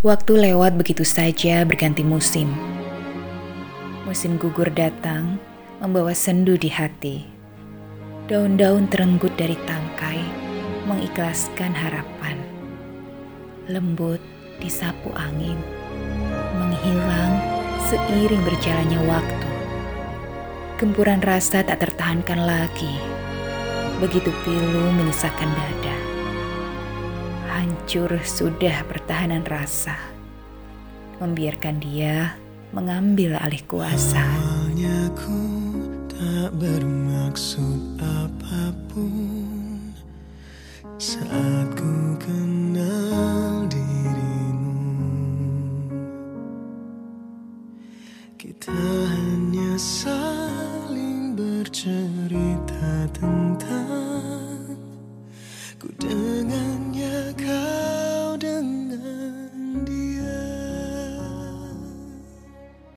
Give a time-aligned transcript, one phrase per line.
[0.00, 2.48] Waktu lewat begitu saja berganti musim.
[4.08, 5.36] Musim gugur datang,
[5.76, 7.28] membawa sendu di hati.
[8.24, 10.24] Daun-daun terenggut dari tangkai,
[10.88, 12.40] mengikhlaskan harapan.
[13.68, 14.24] Lembut
[14.56, 15.60] disapu angin,
[16.56, 17.36] menghilang
[17.84, 19.48] seiring berjalannya waktu.
[20.80, 22.96] Gempuran rasa tak tertahankan lagi.
[24.00, 26.09] Begitu pilu menyisakan dada
[27.60, 29.92] hancur sudah pertahanan rasa.
[31.20, 32.40] Membiarkan dia
[32.72, 34.16] mengambil alih kuasa.
[34.16, 35.44] Soalnya ku
[36.08, 39.92] tak bermaksud apa pun
[40.96, 44.80] saat ku kenal dirimu.
[48.40, 48.72] Kita
[49.12, 54.80] hanya saling bercerita tentang
[55.76, 57.19] ku dengannya.